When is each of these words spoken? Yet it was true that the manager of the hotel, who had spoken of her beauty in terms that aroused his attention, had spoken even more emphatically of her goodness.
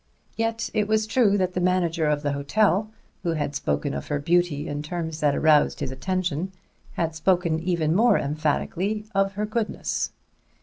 Yet 0.35 0.71
it 0.73 0.87
was 0.87 1.05
true 1.05 1.37
that 1.37 1.53
the 1.53 1.59
manager 1.59 2.07
of 2.07 2.23
the 2.23 2.31
hotel, 2.31 2.89
who 3.21 3.33
had 3.33 3.53
spoken 3.55 3.93
of 3.93 4.07
her 4.07 4.17
beauty 4.17 4.67
in 4.67 4.81
terms 4.81 5.19
that 5.19 5.35
aroused 5.35 5.79
his 5.79 5.91
attention, 5.91 6.51
had 6.93 7.13
spoken 7.13 7.59
even 7.59 7.95
more 7.95 8.17
emphatically 8.17 9.05
of 9.13 9.33
her 9.33 9.45
goodness. 9.45 10.11